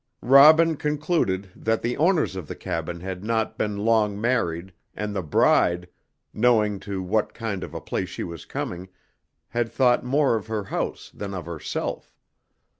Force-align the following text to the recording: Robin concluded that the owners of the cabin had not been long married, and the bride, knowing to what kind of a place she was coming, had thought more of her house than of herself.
Robin 0.23 0.75
concluded 0.75 1.51
that 1.55 1.83
the 1.83 1.95
owners 1.95 2.35
of 2.35 2.47
the 2.47 2.55
cabin 2.55 3.01
had 3.01 3.23
not 3.23 3.55
been 3.55 3.77
long 3.77 4.19
married, 4.19 4.73
and 4.95 5.15
the 5.15 5.21
bride, 5.21 5.87
knowing 6.33 6.79
to 6.79 7.03
what 7.03 7.35
kind 7.35 7.63
of 7.63 7.75
a 7.75 7.79
place 7.81 8.09
she 8.09 8.23
was 8.23 8.43
coming, 8.43 8.89
had 9.49 9.71
thought 9.71 10.03
more 10.03 10.35
of 10.35 10.47
her 10.47 10.63
house 10.63 11.11
than 11.13 11.35
of 11.35 11.45
herself. 11.45 12.15